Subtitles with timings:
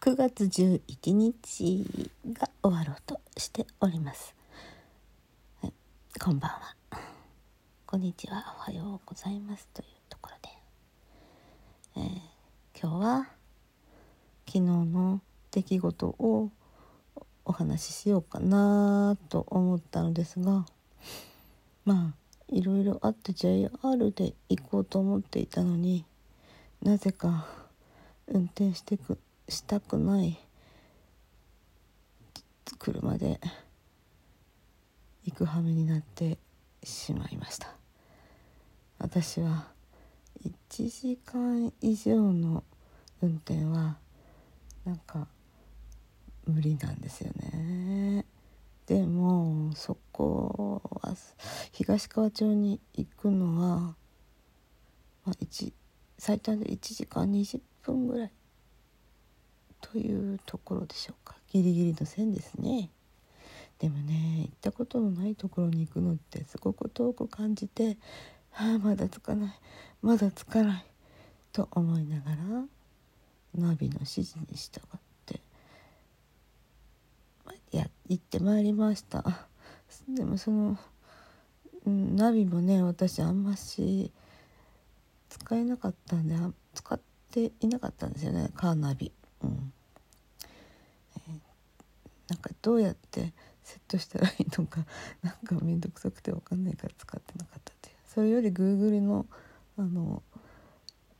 [0.00, 1.84] 9月11日
[2.32, 4.34] が終わろうとしております。
[5.60, 5.74] はい、
[6.18, 6.74] こんばんは。
[7.84, 8.56] こんにちは。
[8.58, 9.68] おはようございます。
[9.74, 10.48] というところで、
[11.96, 12.08] えー
[12.80, 13.28] 今日は
[14.46, 15.20] 昨日の
[15.50, 16.50] 出来事を
[17.44, 20.64] お話ししようかなと思ったのですが、
[21.84, 22.21] まあ
[22.52, 23.70] いろいろあって JR
[24.12, 26.04] で行こうと思っていたのに
[26.82, 27.46] なぜか
[28.28, 30.38] 運転してくしたくない
[32.78, 33.40] 車で
[35.24, 36.36] 行く羽目になって
[36.82, 37.68] しまいました。
[38.98, 39.68] 私は
[40.44, 42.64] 1時間以上の
[43.22, 43.96] 運転は
[44.84, 45.28] なんか
[46.46, 48.26] 無理なんですよね。
[48.86, 51.14] でもそこは
[51.72, 53.94] 東川町に行くのは、
[55.24, 55.72] まあ、1
[56.18, 58.32] 最短で1時間20分ぐらい
[59.80, 61.36] というところでしょうか。
[61.50, 62.90] ギリギリの線ですね。
[63.78, 67.98] でもね行ったことのないところに行くのってすごく遠く感じて
[68.54, 69.54] ああまだ着かない
[70.02, 70.84] まだ着かない
[71.52, 72.36] と思いながら
[73.56, 75.01] ナビの指示に従って
[77.72, 79.24] や行ってまいりました。
[80.08, 80.78] でもその
[81.84, 84.12] うんナビもね私あんまし
[85.28, 86.36] 使えなかったんで
[86.74, 89.12] 使っていなかったんですよねカーナビ。
[89.42, 89.72] うん。
[91.16, 91.52] えー
[92.28, 94.86] なんかどうやってセットしたらいいのか
[95.22, 97.96] なんか面倒くさくて分かんないから使ってなかったっていう。
[98.06, 99.26] それより Google の
[99.76, 100.22] あの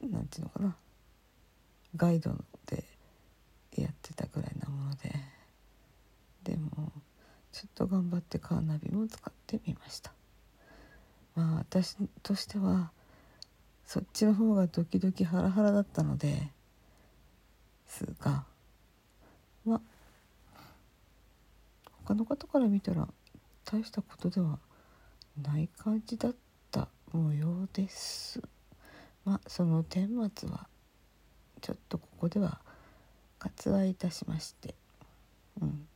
[0.00, 0.76] なんていうのかな
[1.94, 2.84] ガイドで
[3.76, 5.35] やってたぐらいなもので。
[6.46, 6.92] でも
[7.50, 10.12] ちょっと頑張ってカーナビも使ってみました。
[11.34, 12.92] まあ私としては
[13.84, 16.52] そっちの方がドキドキハラハラだったので
[17.88, 18.44] すが
[19.64, 19.80] まあ
[22.04, 23.08] 他の方から見たら
[23.64, 24.60] 大したことでは
[25.42, 26.34] ない感じだっ
[26.70, 28.40] た模様です。
[29.24, 30.68] まあその顛末は
[31.60, 32.60] ちょっとここでは
[33.40, 34.76] 割愛いたしまして
[35.60, 35.88] うん。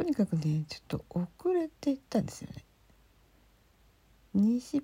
[0.00, 2.64] とにかくねちょっと遅れていったんですよね。
[4.34, 4.82] 20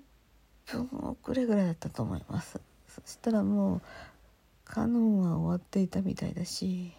[0.67, 0.87] 分
[1.23, 2.61] 遅れぐらいだったと思います。
[2.87, 3.81] そしたらもう
[4.63, 6.93] カノンは終わっていたみたいだし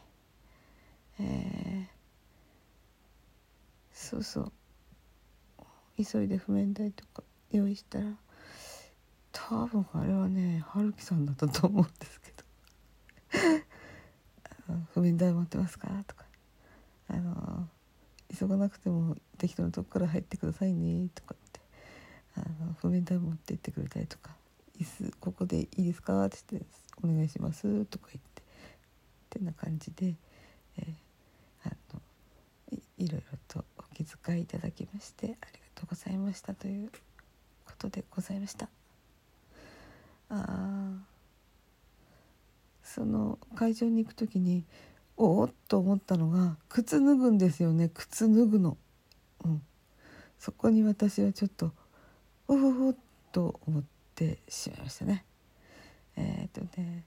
[1.21, 1.85] えー
[3.93, 4.53] そうそう。
[5.97, 8.07] 急いで譜面台とか用意したら
[9.31, 12.33] 多分あれはね春樹さんだったと思うんですけ
[13.47, 13.57] ど
[14.93, 16.25] 「譜面台持ってますか?」とか。
[17.11, 17.69] あの
[18.37, 21.61] 「急がなくても適当なとこから入ってくださいね」とかって
[22.35, 24.37] あの譜面台持ってってくれたりとか
[24.79, 26.69] 「椅子ここでいいですか?」って言って
[27.03, 28.45] 「お願いします」とか言ってっ
[29.31, 30.15] てな感じで、
[30.77, 30.95] えー
[31.65, 32.01] あの
[32.71, 35.39] いいろいろとお気遣いいただきましてありが
[35.75, 36.91] とうございましたという
[37.65, 38.69] ことでございました。
[40.29, 40.99] あー
[42.83, 44.65] その会場に行く時に
[45.19, 47.91] おおっと思ったのが靴脱ぐんですよね。
[47.93, 48.79] 靴脱ぐの。
[49.45, 49.63] うん、
[50.39, 51.73] そこに私はちょっと
[52.47, 52.95] おおっ
[53.33, 53.83] と思っ
[54.15, 55.25] てしまいましたね。
[56.17, 57.05] えっ、とね、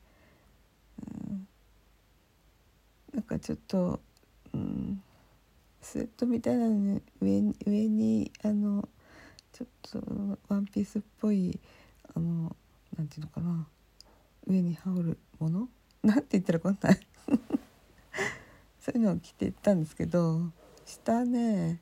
[1.29, 1.47] うん、
[3.13, 4.01] なんかちょっと、
[4.53, 5.01] うん、
[5.81, 8.87] スウェットみたいなのに上に上にあの
[9.53, 11.57] ちょっとワンピースっぽい
[12.13, 12.53] あの
[12.97, 13.67] なんていうのかな。
[14.47, 15.69] 上に羽織るもの？
[16.03, 16.99] なんて言ったらこんない
[18.81, 20.41] そういうのを着て行ったんですけど
[20.85, 21.79] 下ね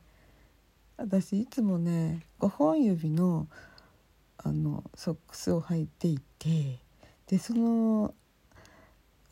[0.98, 3.48] 私いつもね5本指の
[4.38, 6.80] あのソックスを履いていて
[7.28, 8.14] でその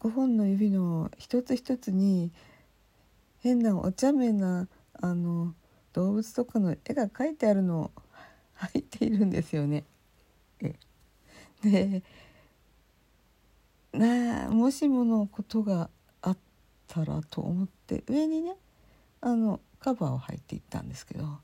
[0.01, 2.31] 5本の指の一つ一つに
[3.39, 5.53] 変なお茶目なあの
[5.93, 7.91] 動物とかの絵が描いてあるのを
[8.59, 9.85] 履いているんですよね。
[10.61, 10.75] え
[11.63, 12.03] で
[13.93, 15.89] なあもしものことが
[16.87, 18.55] たらと思って上にね
[19.21, 21.39] あのカバーを履いていったんですけど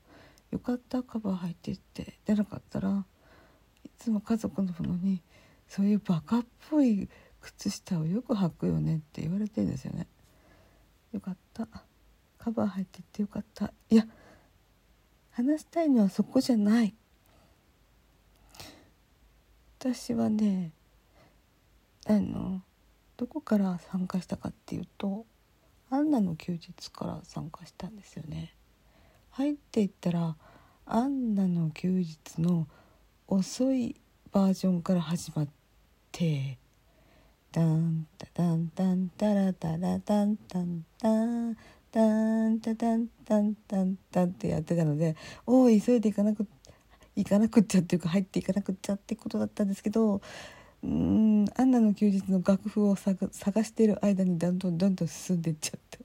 [0.50, 2.14] よかったカバー履いていって。
[2.24, 3.04] 出なかったら
[3.84, 5.20] いつも家族のものに
[5.68, 7.08] そういうバカっぽい
[7.40, 10.06] 靴下をよく履くよねって言われてるんですよね。
[11.12, 11.68] よかった。
[12.38, 13.72] カバー入ってってよかった。
[13.90, 14.06] いや
[15.32, 16.94] 話したいのはそこじゃない。
[19.78, 20.72] 私はね
[22.06, 22.62] あの
[23.16, 25.26] どこから参加したかっていうと
[25.94, 28.52] アンナの休日から参加したんですよね。
[29.30, 30.36] 入っていったら
[30.86, 32.66] 「アンナの休日」の
[33.28, 33.94] 遅い
[34.32, 35.48] バージョンから始まっ
[36.10, 36.58] て
[37.52, 41.56] 「ダンタダンタンタラタラタンタンタン
[41.92, 45.14] タンタタンタンタンタン」ってやってたので
[45.46, 46.44] 「おお急いで行かなく
[47.14, 50.20] 行かなくっちゃ」っていうか入っていかなくっちゃってことだったんですけど
[50.84, 56.04] うんアンナの休日の楽譜を探している間にどんどんどんどん進んでいっちゃって。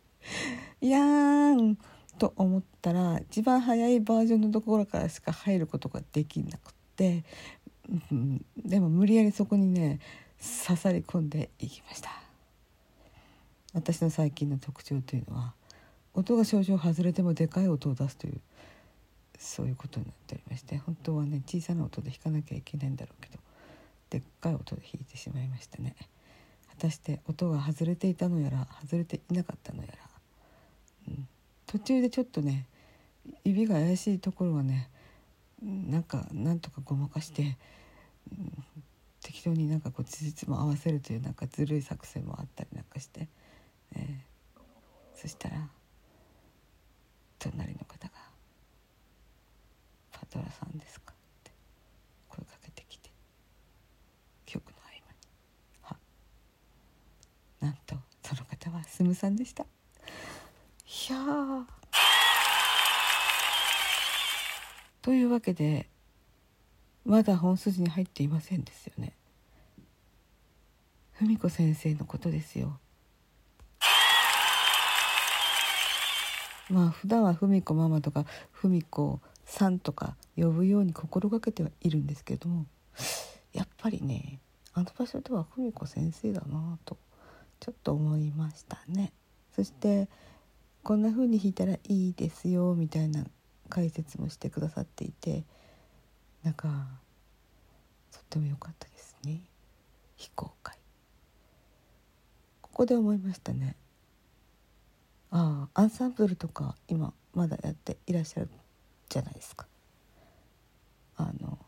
[0.87, 1.77] やーん
[2.17, 7.25] と思ったら一番早いバージョンのところからしか入ることができなくて、
[8.11, 9.99] うん、でも無理やりそこにね
[10.65, 12.11] 刺さり込んでいきました。
[13.73, 15.53] 私の最近の特徴というのは
[16.13, 18.41] 音が少々外れてもでかい音を出すという
[19.37, 23.39] そういうことになっておりまして本当はね小さな音で弾かなきゃいけないんだろうけど
[24.09, 25.95] でっかい音で弾いてしまいましたね。
[26.69, 29.93] 果たして音が外れていたのやら外れていなかったのやら、
[31.09, 31.27] うん、
[31.67, 32.67] 途中でちょっとね
[33.43, 34.89] 指が怪しいところはね
[35.61, 37.57] なんかなんとかごまかして、
[38.31, 38.63] うん、
[39.21, 43.27] 適当になんかこうつじつも合わせるというなんかずるい作戦もあったりなんかして、
[43.95, 44.59] えー、
[45.15, 45.67] そしたら
[47.37, 48.13] 隣の方が
[50.11, 51.51] 「パトラさんですか?」って
[52.29, 52.78] 声かけて。
[57.59, 59.63] なんとその方はスムさんでした。
[59.63, 61.67] いや
[65.01, 65.87] というわけで
[67.05, 69.13] まだ本筋に入っていませんですよね。
[71.19, 72.79] 文子先生のことですよ。
[76.69, 82.67] まあ普段は文子ママとか文子さんとか呼ぶように心がけてはいるんですけども
[83.53, 84.39] やっぱりね
[84.73, 86.97] あの場所では文子先生だなと。
[87.59, 89.11] ちょっと思いましたね。
[89.55, 90.07] そして
[90.83, 93.25] こんな風に弾いたらいいですよみたいな
[93.69, 95.43] 解説もしてくださっていて
[96.43, 96.87] なんか
[98.11, 99.41] とっても良かったですね。
[100.15, 100.77] 非公開。
[102.61, 103.75] ここで思いましたね。
[105.31, 108.49] ああアンサンブルとか今まだやっていらっしゃる
[109.09, 109.67] じゃないですか。
[111.17, 111.59] あの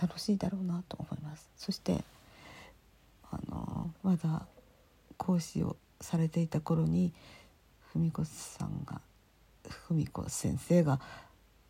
[0.00, 1.50] 楽しいだろうなと思います。
[1.56, 2.04] そして
[3.36, 4.46] あのまだ
[5.16, 7.12] 講師をされていた頃に
[7.92, 9.00] 文子さんが
[9.88, 11.00] 文子先生が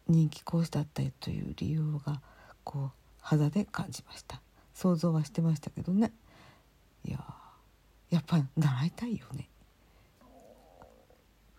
[0.09, 2.21] 人気講師だったという理由が
[2.65, 2.91] こう
[3.21, 4.41] 肌で感じました。
[4.75, 6.13] 想像はしてましたけどね。
[7.05, 7.19] いや
[8.11, 9.49] やっぱり習いたいよね。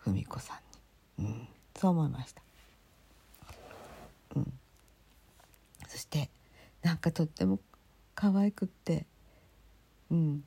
[0.04, 0.60] 文子さ
[1.18, 2.42] んに、うん、そう思いました、
[4.36, 4.52] うん、
[5.86, 6.30] そして
[6.82, 7.58] なんかとっても
[8.14, 9.04] 可愛くって
[10.10, 10.44] うん。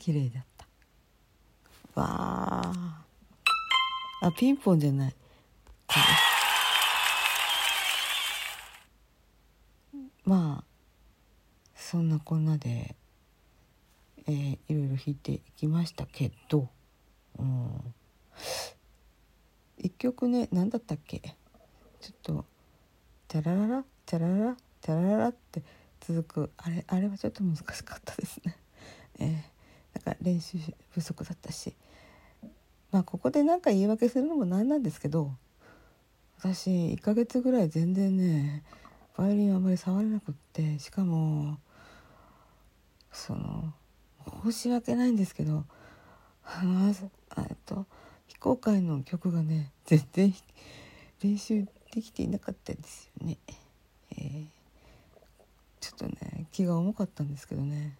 [0.00, 0.66] 綺麗だった。
[2.00, 2.06] わ
[2.64, 3.04] あ。
[4.22, 5.14] あピンポンじゃない。
[10.24, 10.64] まあ
[11.74, 12.94] そんなこんなで、
[14.26, 16.70] えー、いろいろ弾いていきましたけど、
[17.38, 17.94] うん、
[19.76, 21.20] 一曲ね何だったっけ？
[22.00, 22.46] ちょっと
[23.28, 25.62] 「チャラララチャラララチャラララ」って
[26.00, 26.52] 続く。
[26.56, 28.56] あれあれはちょっと難しかったですね。
[29.22, 30.58] えー、なんか練習
[30.90, 31.74] 不足だったし。
[32.92, 35.32] まあここで何か言い訳するのもなんなんですけど
[36.38, 38.62] 私1ヶ月ぐらい全然ね
[39.16, 41.58] バイオリンあんまり触れなくってしかも
[43.10, 43.72] その
[44.44, 45.64] 申し訳ないんですけど
[46.44, 47.86] あのえっと
[48.26, 50.34] 非公開の曲がね全然
[51.22, 53.38] 練習できていなかったんですよね。
[54.12, 54.46] えー、
[55.80, 57.96] ちょっとね気が重かったんですけどね。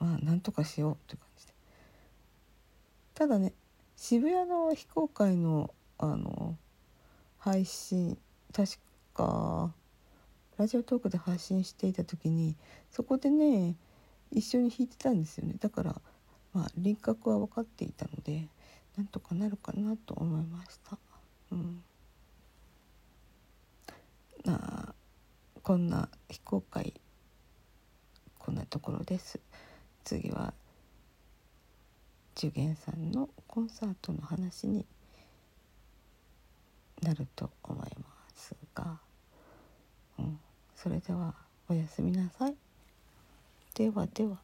[0.00, 1.54] まあなんとかしようって感じで。
[3.14, 3.52] ただね
[3.96, 6.56] 渋谷の非公開のあの
[7.38, 8.18] 配信
[8.52, 8.78] 確
[9.14, 9.72] か
[10.56, 12.56] ラジオトークで配信していた時に
[12.90, 13.76] そこでね
[14.32, 15.54] 一緒に弾いてたんですよね。
[15.60, 16.00] だから
[16.52, 18.48] まあ輪郭は分かっていたので
[18.96, 20.98] なんとかなるかなと思いました。
[21.52, 21.82] うん。
[24.44, 24.94] な
[25.62, 26.94] こんな非公開
[28.38, 29.40] こんなところです。
[30.04, 30.52] 次は
[32.36, 34.86] 受験さんのコンサートの話に
[37.02, 38.98] なると思いますが、
[40.18, 40.38] うん、
[40.74, 41.34] それでは
[41.68, 42.54] おやすみなさい。
[43.74, 44.38] ではでは。